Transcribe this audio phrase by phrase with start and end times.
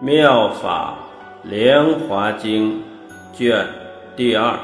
[0.00, 0.96] 妙法
[1.42, 2.80] 莲华经
[3.32, 3.66] 卷
[4.14, 4.56] 第二，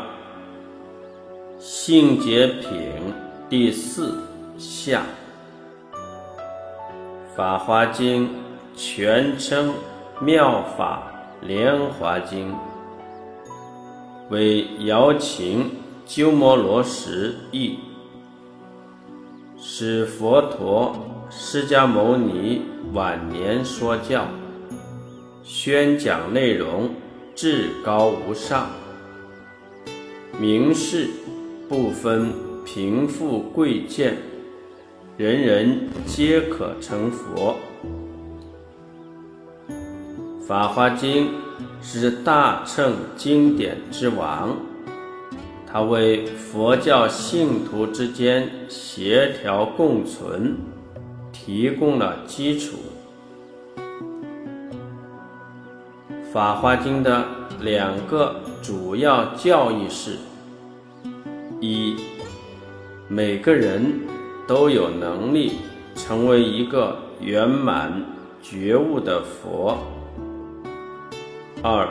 [1.59, 2.71] 性解品
[3.49, 4.17] 第四
[4.57, 5.03] 下。
[7.35, 8.31] 法华经
[8.77, 9.75] 全称
[10.21, 11.03] 妙法
[11.41, 12.55] 莲华经，
[14.31, 15.69] 为姚秦
[16.07, 17.81] 鸠摩罗什译，
[19.59, 20.95] 是佛陀
[21.29, 24.25] 释迦牟尼晚年说教。
[25.45, 26.89] 宣讲内容
[27.35, 28.71] 至高无上，
[30.41, 31.11] 明示
[31.69, 32.33] 不分
[32.65, 34.17] 贫富贵贱，
[35.19, 37.57] 人人皆可成佛。
[40.47, 41.27] 《法华经》
[41.83, 44.57] 是大乘经典之王，
[45.71, 50.57] 它为佛教信徒之间协调共存
[51.35, 52.77] 提供了基础。
[56.35, 57.25] 《法华经》的
[57.61, 60.19] 两个主要教义是：
[61.61, 61.95] 一，
[63.07, 64.01] 每个人
[64.45, 65.53] 都有能力
[65.95, 68.03] 成为一个圆满
[68.43, 69.77] 觉悟的佛；
[71.63, 71.89] 二，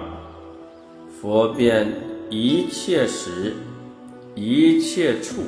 [1.22, 1.88] 佛遍
[2.30, 3.54] 一切时、
[4.36, 5.44] 一切处。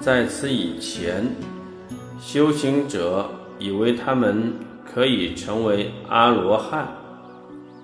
[0.00, 1.26] 在此以前，
[2.18, 4.50] 修行者以为他们
[4.90, 6.88] 可以成为阿罗汉。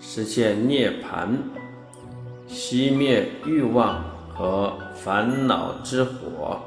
[0.06, 1.28] 实现涅槃，
[2.46, 6.60] 熄灭欲望和烦恼之火，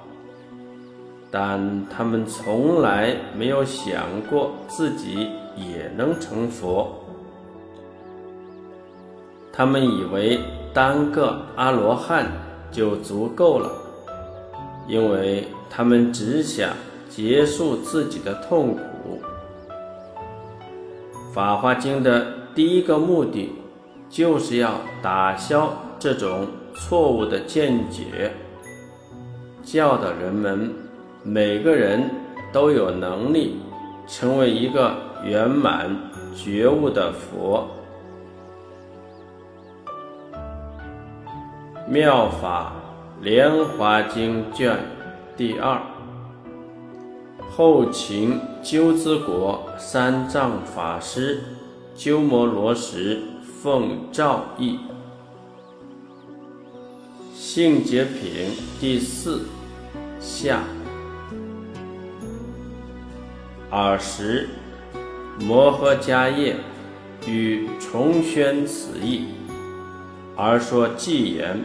[1.30, 6.92] 但他们从来没有想过自己也能成佛。
[9.54, 10.40] 他们以为
[10.74, 12.26] 当个阿罗汉
[12.72, 13.72] 就足够了，
[14.88, 16.72] 因为他们只想
[17.08, 19.22] 结束自己的痛苦。
[21.34, 22.36] 《法华经》的。
[22.58, 23.54] 第一个目的
[24.10, 28.34] 就是要打消这种错误的见解，
[29.62, 30.73] 教导人们
[31.22, 32.10] 每个人
[32.52, 33.60] 都有能力
[34.08, 34.92] 成为一个
[35.23, 35.96] 圆满
[36.36, 37.67] 觉悟的佛。
[41.88, 42.73] 《妙法
[43.22, 44.80] 莲华经》卷
[45.36, 45.80] 第二，
[47.56, 51.44] 后秦鸠兹国三藏法师。
[51.98, 54.78] 鸠摩罗什奉诏译，
[57.34, 59.48] 性结品第四
[60.20, 60.62] 下。
[63.72, 64.48] 尔时，
[65.40, 66.58] 摩诃迦叶
[67.26, 69.30] 与重宣此义，
[70.36, 71.60] 而说偈言：“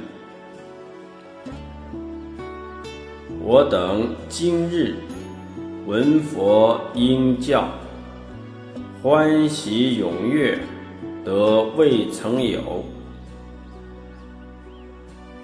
[3.44, 4.96] 我等今日
[5.86, 7.68] 闻佛音教。”
[9.02, 10.60] 欢喜踊跃，
[11.24, 12.84] 得未曾有。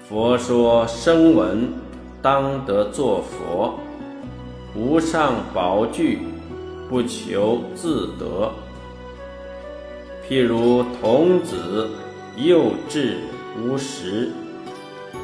[0.07, 1.67] 佛说声闻
[2.21, 3.77] 当得作佛，
[4.73, 6.19] 无上宝具
[6.89, 8.49] 不求自得。
[10.25, 11.89] 譬如童子
[12.37, 13.15] 幼稚
[13.61, 14.31] 无识，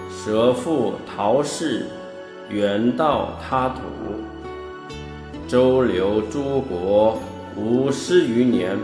[0.10, 1.86] 舍父逃世，
[2.50, 3.80] 远到他土，
[5.48, 7.18] 周流诸国。
[7.58, 8.78] 五十余年，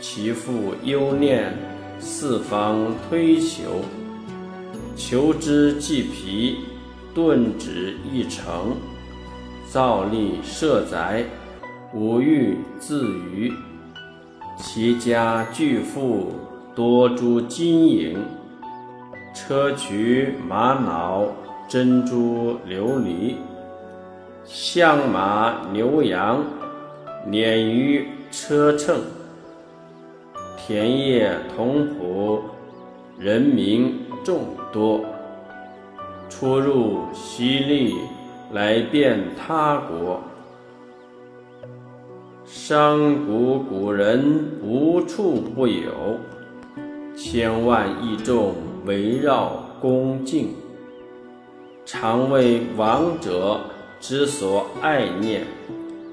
[0.00, 1.56] 其父忧念，
[2.00, 3.80] 四方推求，
[4.96, 6.56] 求之既疲，
[7.14, 8.74] 顿止一成，
[9.70, 11.24] 造立设宅，
[11.94, 13.52] 无欲自娱。
[14.58, 16.32] 其家巨富，
[16.74, 18.18] 多诸金银，
[19.32, 21.28] 砗磲玛瑙，
[21.68, 23.36] 珍珠琉璃，
[24.44, 26.44] 象马牛羊。
[27.28, 29.00] 碾于车乘，
[30.56, 32.38] 田野同仆，
[33.18, 35.04] 人民众多，
[36.28, 37.96] 出入犀利，
[38.52, 40.20] 来遍他国，
[42.44, 44.22] 商贾古人
[44.62, 46.20] 无处不有，
[47.16, 48.54] 千万亿众
[48.84, 50.54] 围绕恭敬，
[51.84, 53.58] 常为王者
[53.98, 55.44] 之所爱念。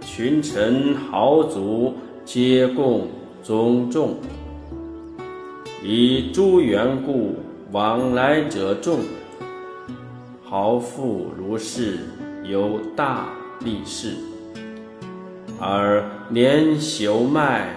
[0.05, 1.94] 群臣豪族
[2.25, 3.07] 皆共
[3.41, 4.15] 尊重，
[5.83, 7.35] 以诸缘故，
[7.71, 9.00] 往来者众。
[10.44, 12.00] 豪富如是，
[12.44, 13.29] 有大
[13.63, 14.13] 力士，
[15.59, 17.69] 而年朽迈，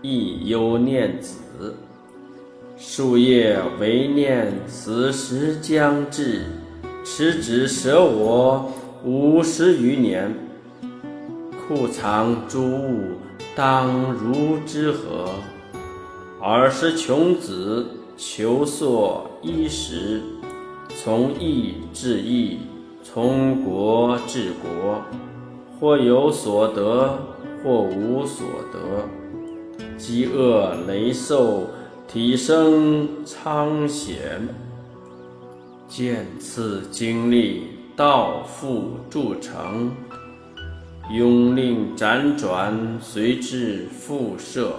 [0.00, 1.76] 亦忧念子。
[2.76, 6.42] 树叶为念死时将至，
[7.04, 8.72] 持之舍我
[9.04, 10.34] 五十余年。
[11.68, 13.18] 库藏诸物，
[13.54, 15.30] 当如之何？
[16.40, 17.86] 尔时穷子
[18.16, 20.20] 求索衣食，
[20.88, 22.58] 从义至义，
[23.02, 25.02] 从国至国，
[25.78, 27.18] 或有所得，
[27.62, 28.78] 或无所得。
[29.96, 31.68] 饥饿雷兽，
[32.08, 34.14] 体生苍藓。
[35.86, 39.92] 见次经历，道复铸成。
[41.12, 44.72] 拥令辗转，随之复射。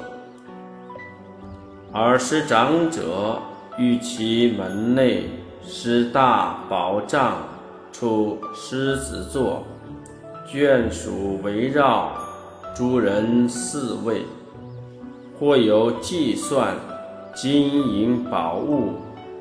[1.92, 3.40] 尔时长者
[3.78, 5.26] 于其门内
[5.64, 7.38] 施大宝帐，
[7.92, 9.64] 出狮子座，
[10.52, 12.12] 眷属围绕，
[12.76, 14.24] 诸人侍卫。
[15.40, 16.76] 或有计算
[17.36, 18.94] 金银宝物，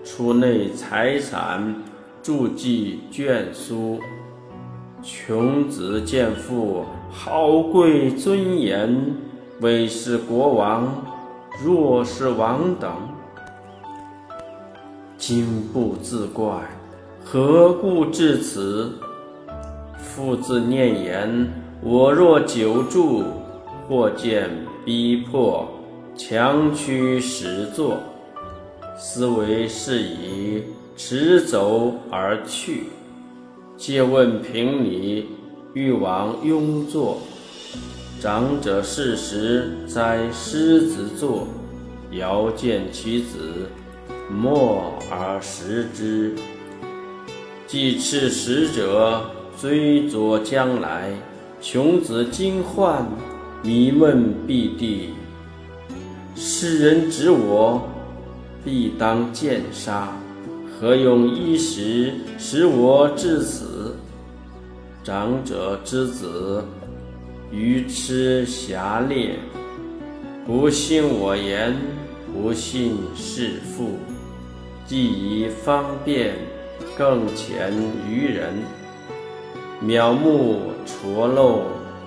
[0.05, 1.75] 出内财产，
[2.23, 3.99] 注记卷书。
[5.03, 9.17] 穷子见父好贵尊严，
[9.61, 10.95] 为是国王，
[11.65, 12.89] 若是王等，
[15.19, 16.55] 今不自怪，
[17.25, 18.93] 何故至此？
[19.99, 21.53] 父自念言：
[21.83, 23.25] 我若久住，
[23.89, 24.49] 或见
[24.85, 25.67] 逼迫，
[26.15, 27.99] 强驱始作，
[28.97, 30.63] 思为是以
[30.97, 32.85] 驰走而去。
[33.85, 35.27] 借问平理，
[35.75, 37.19] 欲往拥坐。
[38.21, 41.49] 长者适时，在狮子座，
[42.13, 43.67] 遥见其子，
[44.31, 46.33] 默而食之。
[47.67, 49.21] 既斥使者
[49.61, 51.13] 追逐将来，
[51.61, 53.05] 穷子惊患，
[53.65, 55.09] 迷问必地。
[56.37, 57.83] 世人指我，
[58.65, 60.17] 必当剑杀。
[60.79, 63.72] 何用一时使我至此？
[65.05, 66.65] 长者之子，
[67.51, 69.37] 愚痴狭劣，
[70.47, 71.75] 不信我言，
[72.33, 73.99] 不信是父。
[74.87, 76.37] 既以方便，
[76.97, 77.73] 更遣
[78.09, 78.55] 于人。
[79.85, 81.63] 渺目拙陋，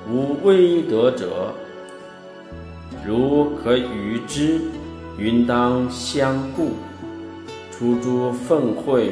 [0.09, 1.53] 无威德者，
[3.05, 4.61] 如可与之，
[5.17, 6.71] 云当相顾。
[7.71, 9.11] 出诸愤恚，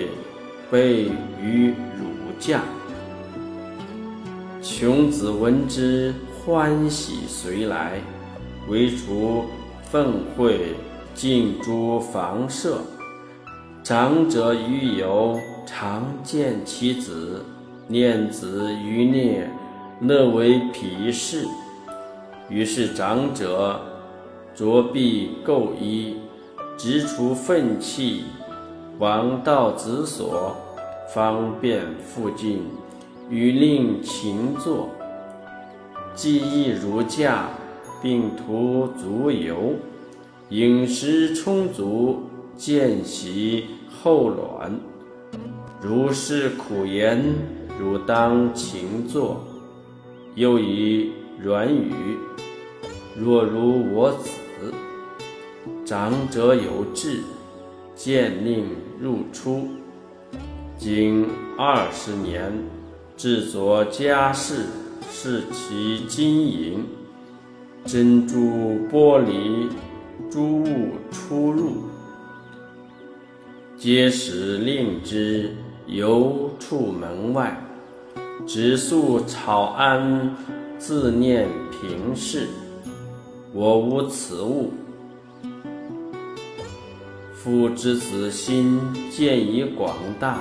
[0.71, 1.09] 备
[1.41, 2.05] 于儒
[2.39, 2.61] 驾。
[4.83, 6.13] 穷子闻之，
[6.45, 8.01] 欢喜随来，
[8.67, 9.45] 为除
[9.81, 10.59] 愤恚，
[11.15, 12.79] 进诸房舍。
[13.81, 17.45] 长者于游，常见其子，
[17.87, 19.49] 念子于孽，
[20.01, 21.47] 乐为皮氏。
[22.49, 23.79] 于是长者
[24.53, 26.17] 着臂垢衣，
[26.75, 28.25] 直除粪气。
[28.99, 30.53] 往道子所，
[31.13, 32.65] 方便附近，
[33.29, 34.89] 与令勤作。
[36.15, 37.49] 既亦如驾，
[38.01, 39.73] 并图足游，
[40.49, 42.23] 饮食充足，
[42.55, 44.79] 见习后卵。
[45.81, 47.23] 如是苦言，
[47.79, 49.43] 汝当勤作。
[50.35, 51.93] 又以软语：
[53.15, 54.29] 若如我子，
[55.85, 57.21] 长者有志。
[57.95, 58.65] 见令
[58.99, 59.67] 入出，
[60.77, 62.51] 经二十年，
[63.23, 64.65] 制作家饰，
[65.09, 66.85] 是其金银、
[67.85, 68.35] 珍珠、
[68.91, 69.69] 玻璃、
[70.29, 71.83] 诸物出入，
[73.77, 75.55] 皆使令之
[75.87, 77.57] 游出门外，
[78.45, 80.35] 直宿草庵，
[80.77, 82.49] 自念平事。
[83.53, 84.73] 我无此物。
[87.33, 90.39] 夫之子心见以广大，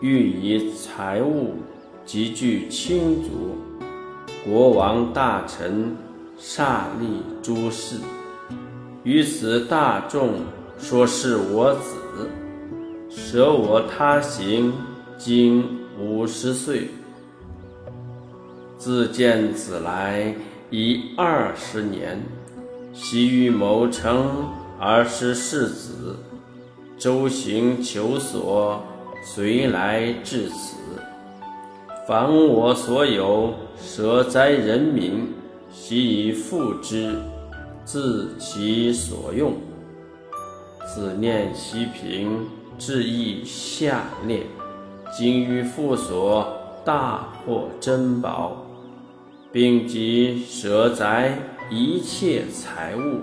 [0.00, 1.56] 欲以财物
[2.10, 3.56] 集聚亲族，
[4.44, 5.96] 国王大臣
[6.40, 7.98] 煞立诸事，
[9.04, 10.40] 于此大众
[10.76, 12.28] 说是我子，
[13.08, 14.72] 舍我他行，
[15.16, 15.64] 今
[16.00, 16.88] 五十岁，
[18.76, 20.34] 自见子来
[20.68, 22.20] 已二十年，
[22.92, 24.50] 昔于某城。
[24.80, 26.16] 而是世子，
[26.98, 28.82] 周行求索，
[29.22, 30.76] 随来至此，
[32.06, 35.28] 凡我所有，舍灾人民，
[35.70, 37.14] 悉以付之，
[37.84, 39.52] 自其所用。
[40.86, 42.38] 子念其贫，
[42.78, 44.44] 志意下劣，
[45.16, 46.48] 今欲复所，
[46.84, 48.56] 大获珍宝，
[49.52, 51.38] 并及舍宅
[51.70, 53.20] 一切财物。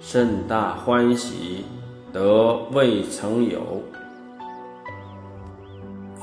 [0.00, 1.64] 甚大欢喜，
[2.12, 3.82] 得未曾有。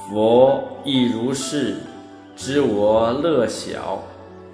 [0.10, 1.78] 佛亦如是，
[2.36, 4.04] 知我乐小，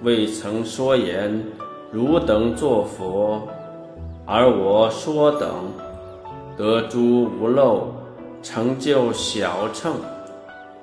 [0.02, 1.42] 未曾说言，
[1.90, 3.42] 汝等作佛，
[4.24, 5.50] 而我说等
[6.56, 7.88] 得诸无漏，
[8.42, 9.94] 成就小乘。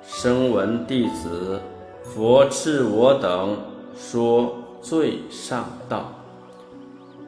[0.06, 1.58] 声闻弟子，
[2.02, 3.56] 佛赐我等
[3.96, 6.12] 说最上道。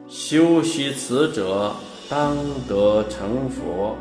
[0.07, 1.71] 修习此者，
[2.07, 2.35] 当
[2.67, 3.95] 得成佛。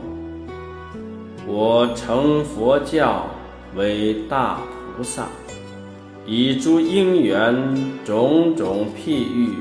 [1.47, 3.27] 我成佛教
[3.75, 4.61] 为大
[4.97, 5.27] 菩萨，
[6.27, 7.55] 以诸因缘
[8.05, 9.55] 种种譬喻。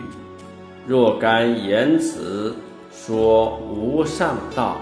[0.86, 2.56] 若干言辞
[2.92, 4.78] 说无上道，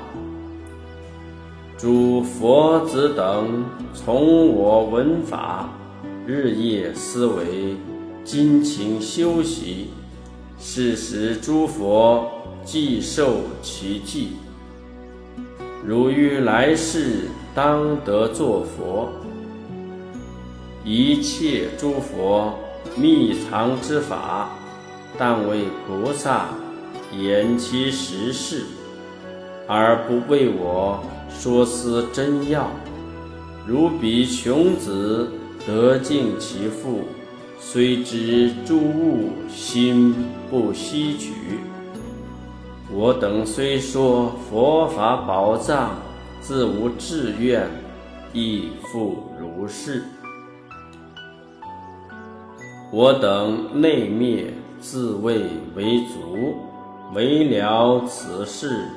[1.78, 3.64] 诸佛子等
[3.94, 5.70] 从我闻法，
[6.26, 7.76] 日夜思维，
[8.24, 9.90] 精勤修习，
[10.58, 12.28] 是时诸佛
[12.66, 14.30] 既受其记。
[15.88, 19.08] 如于来世当得作佛，
[20.84, 22.54] 一切诸佛
[22.98, 24.50] 秘藏之法。
[25.18, 26.50] 但为菩萨
[27.18, 28.66] 言其实事，
[29.66, 32.70] 而不为我说思真要。
[33.66, 35.32] 如彼穷子
[35.66, 37.06] 得尽其父，
[37.62, 40.14] 虽知诸物心
[40.52, 41.32] 不希取。
[42.92, 45.92] 我等虽说佛法宝藏，
[46.40, 47.70] 自无志愿，
[48.34, 50.04] 亦复如是。
[52.92, 54.54] 我等内灭。
[54.80, 55.42] 自谓
[55.76, 56.56] 为足，
[57.12, 58.88] 为了此事，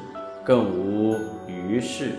[0.44, 1.16] 更无
[1.48, 2.12] 余事。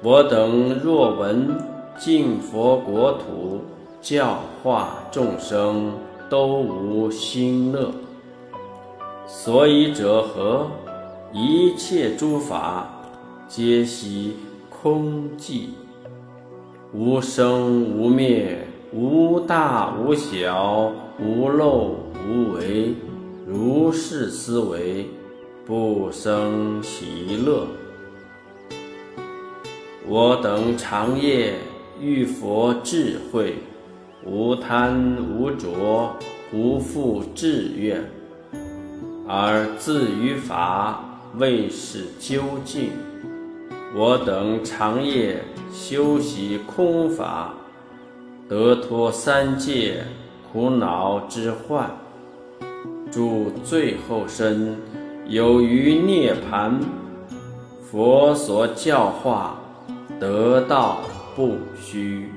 [0.00, 1.58] 我等若闻
[1.98, 3.62] 净佛国土，
[4.00, 5.92] 教化众生，
[6.30, 7.90] 都无心乐。
[9.30, 10.70] 所以者何？
[11.34, 12.88] 一切诸法，
[13.46, 14.32] 皆悉
[14.70, 15.66] 空寂，
[16.94, 18.66] 无生无灭。
[18.90, 22.94] 无大无小，无漏无为，
[23.46, 25.06] 如是思维，
[25.66, 27.66] 不生喜乐。
[30.06, 31.56] 我等长夜
[32.00, 33.56] 遇佛智慧，
[34.24, 36.16] 无贪无着，
[36.50, 38.02] 不复志愿，
[39.28, 41.04] 而自于法，
[41.36, 42.92] 未是究竟。
[43.94, 47.54] 我等长夜修习空法。
[48.48, 50.02] 得脱三界
[50.50, 51.90] 苦恼之患，
[53.10, 54.74] 住最后身
[55.26, 56.80] 有余涅盘，
[57.82, 59.60] 佛所教化
[60.18, 61.00] 得道
[61.36, 62.30] 不虚，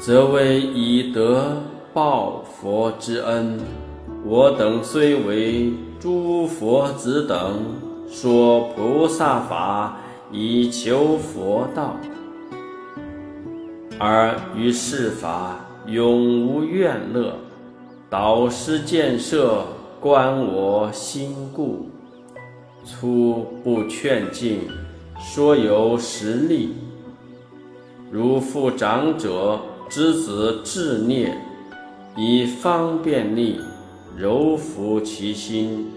[0.00, 1.56] 则为以德
[1.92, 3.60] 报佛之恩。
[4.26, 7.60] 我等虽为诸佛子等，
[8.08, 9.98] 说菩萨法
[10.32, 11.94] 以求佛道。
[13.98, 17.36] 而于世法永无怨乐，
[18.08, 19.62] 导师建设
[20.00, 21.90] 观我心故，
[22.82, 24.60] 初不劝进，
[25.20, 26.72] 说有实力。
[28.10, 31.38] 如父长者之子智念，
[32.16, 33.60] 以方便力
[34.16, 35.90] 柔服其心，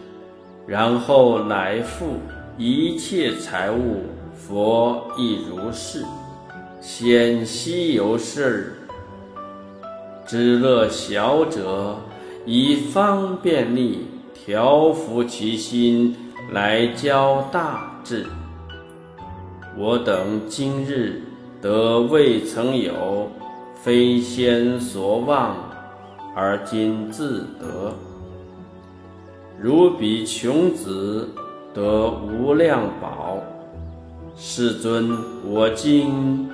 [0.66, 2.16] 然后乃复
[2.58, 4.04] 一切财物，
[4.36, 6.04] 佛亦如是。
[6.82, 8.74] 先昔有事，
[10.26, 11.98] 知乐小者
[12.46, 16.16] 以方便力调伏其心，
[16.52, 18.26] 来教大智。
[19.78, 21.22] 我等今日
[21.62, 23.30] 得未曾有，
[23.76, 25.56] 非先所望，
[26.36, 27.94] 而今自得。
[29.60, 31.30] 如彼穷子
[31.74, 33.40] 得无量宝，
[34.36, 36.50] 世尊，我今。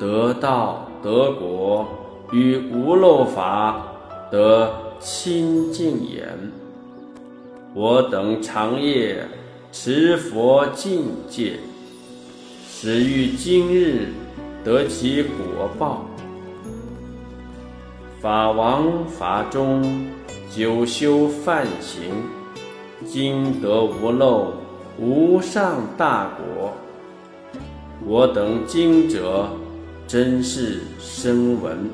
[0.00, 1.86] 得道得果，
[2.32, 3.86] 与无漏法
[4.30, 6.26] 得清净眼。
[7.74, 9.28] 我等长夜
[9.70, 11.60] 持佛境界，
[12.66, 14.08] 始于今日
[14.64, 16.06] 得其果报。
[18.22, 20.06] 法王法中
[20.50, 22.10] 久修梵行，
[23.04, 24.54] 今得无漏
[24.98, 26.72] 无上大果。
[28.06, 29.48] 我等今者。
[30.12, 31.88] 真是声闻，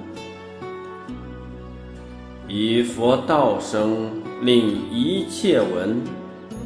[2.48, 4.10] 以佛道生，
[4.40, 4.56] 令
[4.90, 6.00] 一切闻。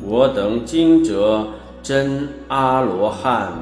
[0.01, 1.49] 我等今者
[1.83, 3.53] 真阿罗汉，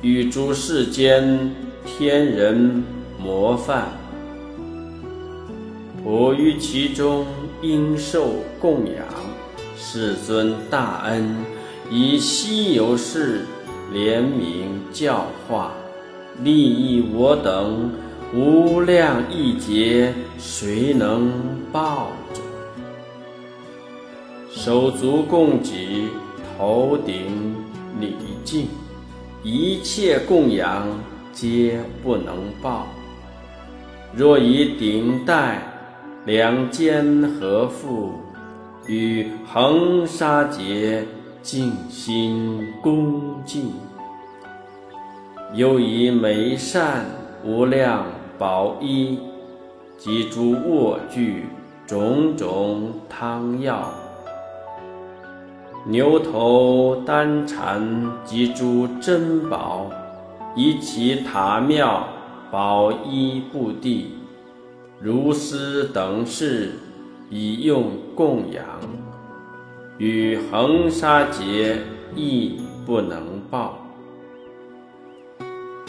[0.00, 1.54] 与诸世间
[1.84, 2.82] 天人
[3.22, 3.88] 模范。
[6.02, 7.26] 我于其中
[7.60, 9.04] 应受供养，
[9.84, 11.36] 世尊大恩，
[11.90, 13.44] 以稀有事
[13.92, 15.72] 怜悯教化。
[16.40, 17.90] 利益我等
[18.32, 21.32] 无量亿劫，谁能
[21.72, 22.40] 报者？
[24.48, 26.06] 手足供给，
[26.56, 27.56] 头顶
[28.00, 28.68] 礼敬，
[29.42, 30.86] 一切供养
[31.32, 32.86] 皆不能报。
[34.14, 35.60] 若以顶戴，
[36.24, 38.12] 两肩合负，
[38.86, 41.04] 与恒沙劫
[41.42, 43.72] 静心恭敬，
[45.54, 47.04] 又以美善
[47.44, 48.04] 无量。
[48.38, 49.20] 宝衣
[49.96, 51.44] 及诸卧具，
[51.86, 53.84] 种种汤药；
[55.86, 59.88] 牛头丹蝉及诸珍宝，
[60.56, 62.04] 以其塔庙
[62.50, 64.14] 宝衣布地，
[64.98, 66.72] 如斯等事，
[67.30, 68.64] 以用供养，
[69.98, 71.78] 与恒沙劫
[72.14, 73.78] 亦不能报。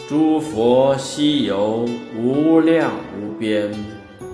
[0.08, 3.72] 诸佛西游无量无边、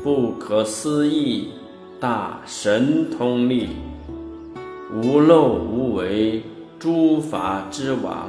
[0.02, 1.50] 不可思议
[2.00, 3.68] 大神通力，
[4.92, 6.42] 无漏无为
[6.78, 8.28] 诸法之王，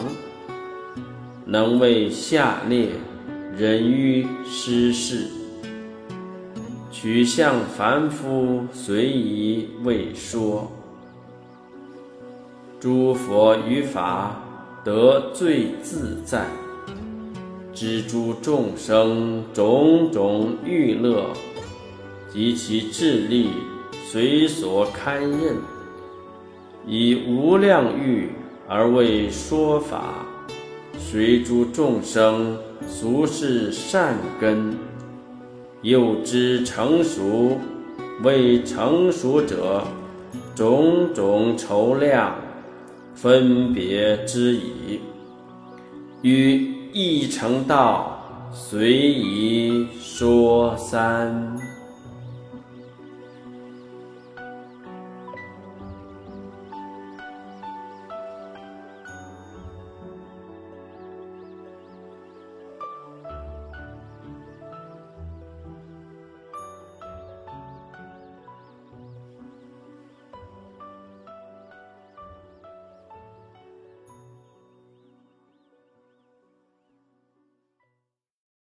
[1.46, 2.90] 能为下列
[3.58, 5.28] 人于施事，
[7.02, 10.72] 取向凡夫随意为说。
[12.80, 14.40] 诸佛于法
[14.84, 16.46] 得最自在。
[17.74, 21.26] 知诸众生种种欲乐，
[22.32, 23.50] 及其智力
[24.06, 25.56] 随所堪任，
[26.86, 28.30] 以无量欲
[28.68, 30.24] 而为说法，
[31.00, 32.56] 随诸众生
[32.88, 34.78] 俗世善根，
[35.82, 37.58] 又知成熟
[38.24, 39.84] 为成熟者
[40.56, 42.36] 种种筹量，
[43.16, 45.00] 分别之矣，
[46.22, 46.72] 与。
[46.94, 48.22] 一成道，
[48.52, 51.58] 随以说三。